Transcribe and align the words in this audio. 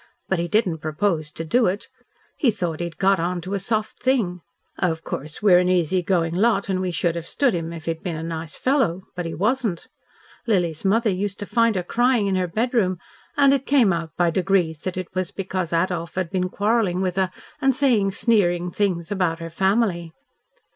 But 0.27 0.39
he 0.39 0.47
didn't 0.47 0.79
propose 0.79 1.29
to 1.29 1.45
do 1.45 1.67
it. 1.67 1.87
He 2.35 2.49
thought 2.49 2.79
he'd 2.79 2.97
got 2.97 3.19
on 3.19 3.39
to 3.41 3.53
a 3.53 3.59
soft 3.59 4.01
thing. 4.01 4.41
Of 4.79 5.03
course 5.03 5.43
we're 5.43 5.59
an 5.59 5.69
easy 5.69 6.01
going 6.01 6.33
lot 6.33 6.69
and 6.69 6.79
we 6.81 6.89
should 6.89 7.13
have 7.15 7.27
stood 7.27 7.53
him 7.53 7.71
if 7.71 7.85
he'd 7.85 8.01
been 8.01 8.15
a 8.15 8.23
nice 8.23 8.57
fellow. 8.57 9.03
But 9.15 9.27
he 9.27 9.35
wasn't. 9.35 9.89
Lily's 10.47 10.83
mother 10.83 11.11
used 11.11 11.37
to 11.37 11.45
find 11.45 11.75
her 11.75 11.83
crying 11.83 12.25
in 12.25 12.33
her 12.35 12.47
bedroom 12.47 12.97
and 13.37 13.53
it 13.53 13.67
came 13.67 13.93
out 13.93 14.09
by 14.17 14.31
degrees 14.31 14.81
that 14.85 14.97
it 14.97 15.13
was 15.13 15.29
because 15.29 15.71
Adolf 15.71 16.15
had 16.15 16.31
been 16.31 16.49
quarrelling 16.49 17.01
with 17.01 17.15
her 17.17 17.29
and 17.61 17.75
saying 17.75 18.09
sneering 18.13 18.71
things 18.71 19.11
about 19.11 19.37
her 19.37 19.51
family. 19.51 20.13